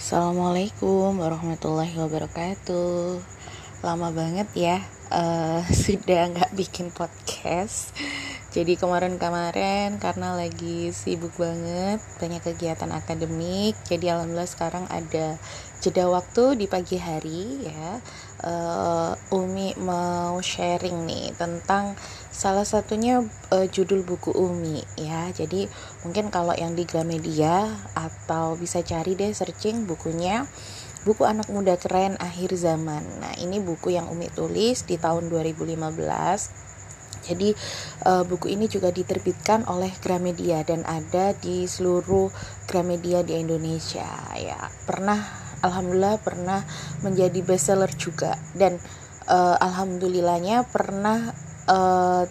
[0.00, 3.20] Assalamualaikum warahmatullahi wabarakatuh.
[3.84, 4.80] Lama banget ya
[5.12, 7.92] uh, Sudah nggak bikin podcast.
[8.48, 15.38] Jadi kemarin-kemarin karena lagi sibuk banget Banyak kegiatan akademik Jadi alhamdulillah sekarang ada
[15.78, 18.02] jeda waktu di pagi hari ya
[18.42, 21.94] uh, Umi mau sharing nih tentang
[22.32, 25.28] salah satunya uh, judul buku Umi ya.
[25.32, 25.68] Jadi
[26.02, 30.48] mungkin kalau yang di Gramedia atau bisa cari deh searching bukunya
[31.00, 36.60] buku anak muda keren akhir zaman nah ini buku yang Umi tulis di tahun 2015
[37.20, 37.52] jadi
[38.08, 42.32] uh, buku ini juga diterbitkan oleh Gramedia dan ada di seluruh
[42.64, 44.58] Gramedia di Indonesia ya.
[44.88, 46.64] Pernah alhamdulillah pernah
[47.04, 48.36] menjadi bestseller juga.
[48.56, 48.76] Dan
[49.30, 51.32] uh, alhamdulillahnya pernah
[51.70, 52.24] uh,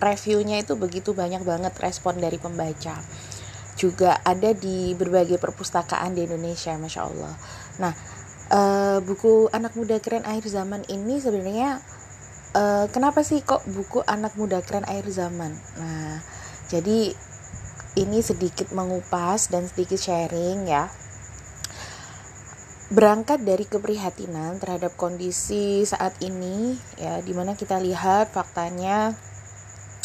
[0.00, 2.98] reviewnya itu begitu banyak banget respon dari pembaca.
[3.78, 7.34] Juga ada di berbagai perpustakaan di Indonesia masya Allah.
[7.78, 7.92] Nah
[8.50, 11.78] uh, buku anak muda keren akhir zaman ini sebenarnya
[12.56, 15.54] uh, kenapa sih kok buku anak muda keren akhir zaman?
[15.78, 16.20] Nah
[16.68, 17.14] jadi
[17.92, 20.88] ini sedikit mengupas dan sedikit sharing ya
[22.92, 29.16] berangkat dari keprihatinan terhadap kondisi saat ini ya di mana kita lihat faktanya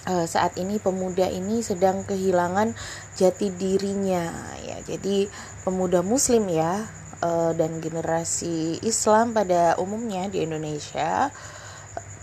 [0.07, 2.71] uh, saat ini pemuda ini sedang kehilangan
[3.19, 4.31] jati dirinya
[4.63, 4.79] ya.
[4.87, 5.27] Jadi
[5.67, 6.87] pemuda muslim ya
[7.19, 11.27] uh, dan generasi Islam pada umumnya di Indonesia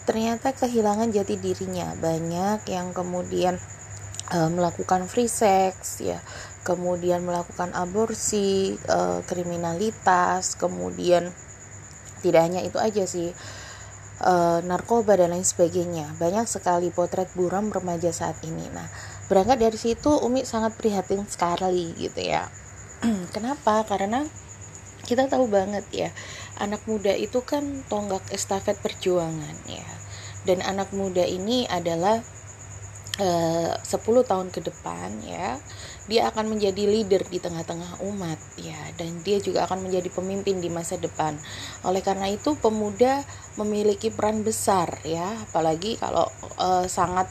[0.09, 1.93] ternyata kehilangan jati dirinya.
[2.01, 3.61] Banyak yang kemudian
[4.33, 6.25] uh, melakukan free sex ya
[6.65, 8.99] kemudian melakukan aborsi, e,
[9.29, 11.29] kriminalitas, kemudian
[12.25, 13.31] tidak hanya itu aja sih,
[14.19, 14.33] e,
[14.65, 16.17] narkoba dan lain sebagainya.
[16.17, 18.65] Banyak sekali potret buram remaja saat ini.
[18.73, 18.89] Nah,
[19.29, 22.49] berangkat dari situ Umi sangat prihatin sekali gitu ya.
[23.37, 23.85] Kenapa?
[23.85, 24.25] Karena
[25.05, 26.09] kita tahu banget ya,
[26.57, 29.85] anak muda itu kan tonggak estafet perjuangan ya.
[30.49, 32.25] Dan anak muda ini adalah
[33.15, 33.85] 10
[34.27, 35.55] tahun ke depan ya
[36.05, 40.69] dia akan menjadi leader di tengah-tengah umat ya dan dia juga akan menjadi pemimpin di
[40.69, 41.39] masa depan.
[41.87, 43.25] Oleh karena itu pemuda
[43.57, 46.29] memiliki peran besar ya, apalagi kalau
[46.61, 47.25] uh, sangat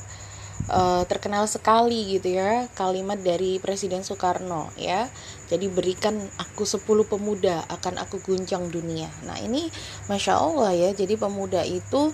[0.73, 5.05] uh, terkenal sekali gitu ya kalimat dari Presiden Soekarno ya.
[5.53, 9.05] Jadi berikan aku 10 pemuda akan aku guncang dunia.
[9.29, 9.69] Nah, ini
[10.09, 10.89] Masya Allah ya.
[10.97, 12.09] Jadi pemuda itu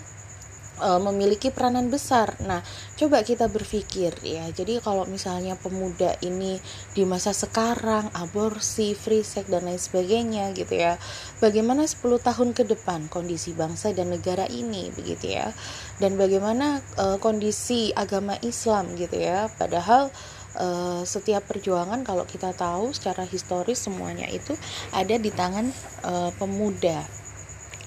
[0.79, 2.35] uh, memiliki peranan besar.
[2.43, 2.63] Nah,
[2.95, 4.47] coba kita berpikir ya.
[4.49, 6.57] Jadi kalau misalnya pemuda ini
[6.95, 10.95] di masa sekarang aborsi, free sex dan lain sebagainya gitu ya.
[11.43, 15.51] Bagaimana 10 tahun ke depan kondisi bangsa dan negara ini begitu ya.
[15.99, 19.51] Dan bagaimana uh, kondisi agama Islam gitu ya.
[19.55, 20.09] Padahal
[20.49, 24.57] Uh, setiap perjuangan kalau kita tahu secara historis semuanya itu
[24.89, 25.69] ada di tangan
[26.01, 27.05] uh, pemuda.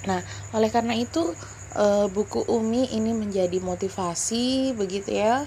[0.06, 0.22] Nah,
[0.54, 1.34] oleh karena itu
[1.77, 5.44] uh, buku Umi ini menjadi motivasi begitu ya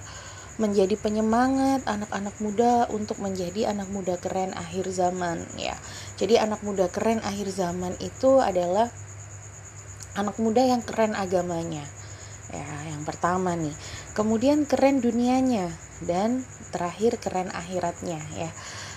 [0.55, 5.75] menjadi penyemangat anak-anak muda untuk menjadi anak muda keren akhir zaman ya.
[6.15, 8.87] Jadi anak muda keren akhir zaman itu adalah
[10.15, 11.83] anak muda yang keren agamanya.
[12.55, 13.75] Ya, yang pertama nih.
[14.15, 15.75] Kemudian keren dunianya
[16.07, 18.49] dan terakhir keren akhiratnya ya.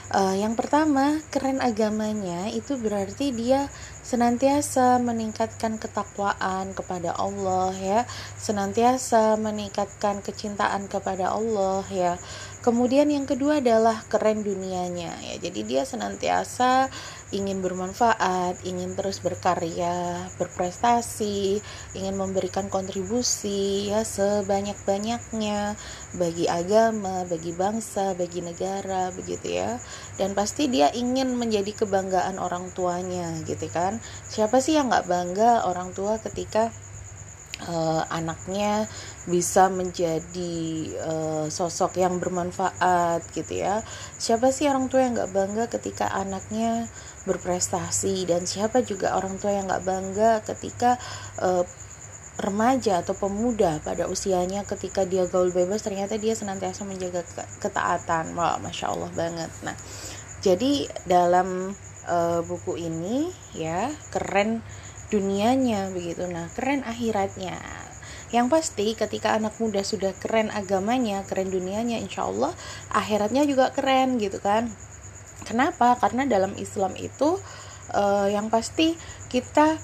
[0.08, 3.68] Uh, yang pertama, keren agamanya itu berarti dia
[4.00, 8.00] senantiasa meningkatkan ketakwaan kepada Allah ya,
[8.40, 12.16] senantiasa meningkatkan kecintaan kepada Allah ya.
[12.68, 15.40] Kemudian yang kedua adalah keren dunianya ya.
[15.40, 16.92] Jadi dia senantiasa
[17.32, 21.64] ingin bermanfaat, ingin terus berkarya, berprestasi,
[21.96, 25.80] ingin memberikan kontribusi ya sebanyak-banyaknya
[26.20, 29.80] bagi agama, bagi bangsa, bagi negara begitu ya.
[30.20, 33.96] Dan pasti dia ingin menjadi kebanggaan orang tuanya gitu kan.
[34.28, 36.68] Siapa sih yang nggak bangga orang tua ketika
[37.66, 38.86] uh, anaknya
[39.26, 40.56] bisa menjadi
[41.02, 43.82] uh, sosok yang bermanfaat gitu ya.
[44.20, 46.86] Siapa sih orang tua yang nggak bangga ketika anaknya
[47.26, 48.28] berprestasi?
[48.28, 51.00] Dan siapa juga orang tua yang nggak bangga ketika
[51.42, 51.66] uh,
[52.38, 57.26] remaja atau pemuda pada usianya ketika dia gaul bebas ternyata dia senantiasa menjaga
[57.58, 58.38] ketaatan.
[58.38, 59.50] Wah masya allah banget.
[59.66, 59.74] Nah
[60.38, 61.74] jadi dalam
[62.06, 63.26] uh, buku ini
[63.58, 64.62] ya keren
[65.08, 66.28] dunianya begitu.
[66.28, 67.58] Nah keren akhiratnya.
[68.28, 72.52] Yang pasti ketika anak muda sudah keren agamanya keren dunianya insya Allah
[72.92, 74.68] akhiratnya juga keren gitu kan.
[75.48, 75.96] Kenapa?
[75.96, 77.40] Karena dalam Islam itu
[77.96, 79.00] uh, yang pasti
[79.32, 79.80] kita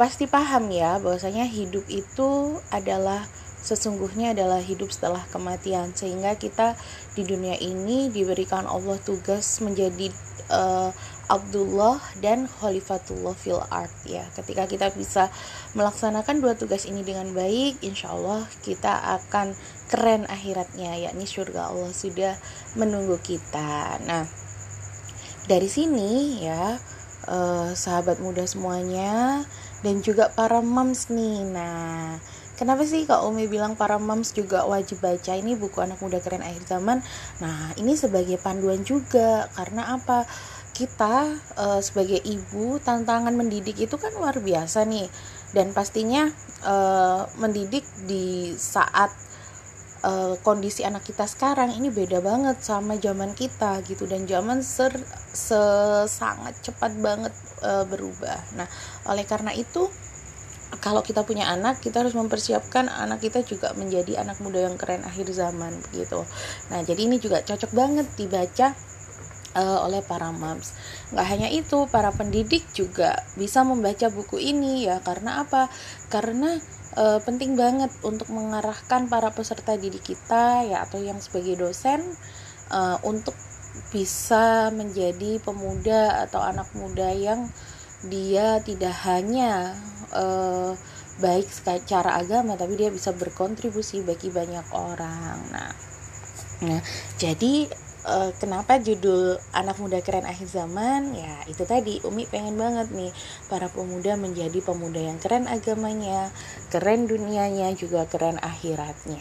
[0.00, 3.20] pasti paham ya bahwasanya hidup itu adalah
[3.60, 5.92] sesungguhnya adalah hidup setelah kematian.
[5.92, 6.76] Sehingga kita
[7.14, 10.10] di dunia ini diberikan Allah tugas menjadi
[10.50, 10.90] uh,
[11.30, 14.26] Abdullah dan Khalifatullah fil art ya.
[14.34, 15.30] Ketika kita bisa
[15.78, 18.90] melaksanakan dua tugas ini dengan baik insya Allah kita
[19.22, 19.54] akan
[19.86, 22.34] keren akhiratnya yakni surga Allah sudah
[22.74, 24.02] menunggu kita.
[24.02, 24.26] Nah
[25.46, 26.74] dari sini ya
[27.30, 29.46] eh, sahabat muda semuanya
[29.86, 31.46] dan juga para moms nih.
[31.46, 32.18] Nah
[32.60, 36.44] Kenapa sih Kak Umi bilang para moms juga wajib baca ini buku anak muda keren
[36.44, 37.00] akhir zaman?
[37.40, 40.28] Nah, ini sebagai panduan juga karena apa?
[40.70, 45.12] kita uh, sebagai ibu tantangan mendidik itu kan luar biasa nih
[45.52, 46.32] dan pastinya
[46.64, 49.12] uh, mendidik di saat
[50.08, 54.96] uh, kondisi anak kita sekarang ini beda banget sama zaman kita gitu dan zaman ser,
[55.36, 55.60] se
[56.08, 58.40] sangat cepat banget uh, berubah.
[58.56, 58.68] Nah,
[59.04, 59.84] oleh karena itu
[60.78, 65.02] kalau kita punya anak, kita harus mempersiapkan anak kita juga menjadi anak muda yang keren
[65.02, 66.22] akhir zaman gitu.
[66.70, 68.78] Nah, jadi ini juga cocok banget dibaca
[69.58, 70.70] uh, oleh para moms.
[71.10, 75.02] Nggak hanya itu, para pendidik juga bisa membaca buku ini ya.
[75.02, 75.66] Karena apa?
[76.06, 76.54] Karena
[76.94, 81.98] uh, penting banget untuk mengarahkan para peserta didik kita ya atau yang sebagai dosen
[82.70, 83.34] uh, untuk
[83.94, 87.46] bisa menjadi pemuda atau anak muda yang
[88.00, 89.76] dia tidak hanya
[90.14, 90.72] uh,
[91.20, 95.38] baik secara agama tapi dia bisa berkontribusi bagi banyak orang.
[95.52, 95.72] Nah,
[96.64, 96.80] nah
[97.20, 97.68] jadi
[98.06, 103.12] uh, kenapa judul anak muda keren akhir zaman ya itu tadi Umi pengen banget nih
[103.48, 106.32] para pemuda menjadi pemuda yang keren agamanya
[106.72, 109.20] keren dunianya juga keren akhiratnya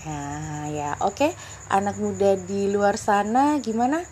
[0.72, 1.32] ya oke okay.
[1.72, 4.04] anak muda di luar sana gimana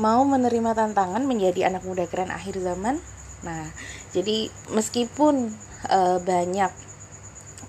[0.00, 3.00] mau menerima tantangan menjadi anak muda keren akhir zaman
[3.42, 3.66] nah
[4.14, 5.50] jadi meskipun
[5.88, 6.70] uh, banyak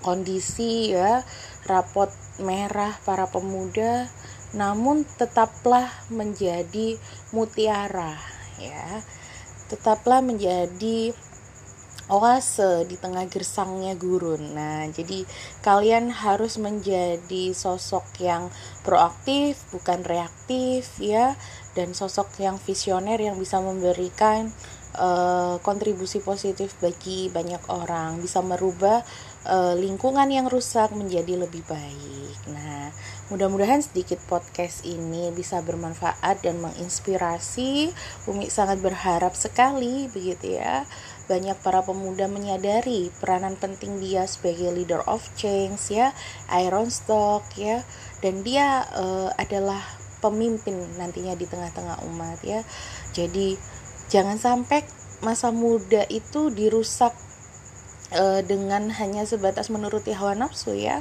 [0.04, 1.24] kondisi ya
[1.64, 2.12] rapot
[2.42, 4.06] merah para pemuda
[4.54, 7.00] namun tetaplah menjadi
[7.32, 8.14] mutiara
[8.60, 9.02] ya
[9.72, 11.16] tetaplah menjadi
[12.12, 14.52] oase di tengah gersangnya gurun.
[14.52, 15.24] Nah, jadi
[15.64, 18.52] kalian harus menjadi sosok yang
[18.84, 21.32] proaktif, bukan reaktif ya,
[21.72, 24.52] dan sosok yang visioner yang bisa memberikan
[24.98, 29.02] uh, kontribusi positif bagi banyak orang, bisa merubah
[29.46, 32.38] uh, lingkungan yang rusak menjadi lebih baik.
[32.50, 32.94] Nah,
[33.32, 37.88] Mudah-mudahan sedikit podcast ini bisa bermanfaat dan menginspirasi.
[38.28, 40.84] Umi sangat berharap sekali begitu ya.
[41.24, 46.12] Banyak para pemuda menyadari peranan penting dia sebagai leader of change ya,
[46.52, 47.80] iron stock ya,
[48.20, 49.80] dan dia uh, adalah
[50.20, 52.60] pemimpin nantinya di tengah-tengah umat ya.
[53.16, 53.56] Jadi
[54.12, 54.84] jangan sampai
[55.24, 57.16] masa muda itu dirusak
[58.12, 61.00] uh, dengan hanya sebatas menuruti hawa nafsu ya.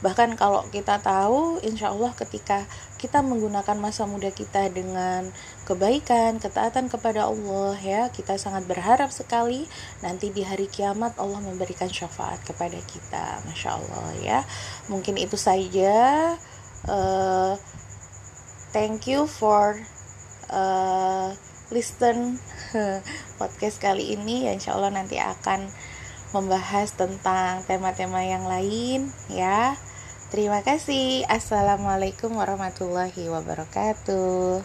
[0.00, 2.64] Bahkan kalau kita tahu insya Allah ketika
[2.96, 5.28] kita menggunakan masa muda kita dengan
[5.68, 9.68] kebaikan ketaatan kepada Allah ya kita sangat berharap sekali
[10.00, 13.44] nanti di hari kiamat Allah memberikan syafaat kepada kita.
[13.44, 14.38] Masya Allah ya.
[14.88, 16.32] Mungkin itu saja.
[16.88, 17.60] Uh,
[18.72, 19.76] thank you for
[20.48, 21.36] uh,
[21.70, 22.38] listen
[23.40, 25.70] podcast kali ini ya insya Allah nanti akan
[26.30, 29.74] membahas tentang tema-tema yang lain ya
[30.30, 31.26] Terima kasih.
[31.26, 34.62] Assalamualaikum warahmatullahi wabarakatuh.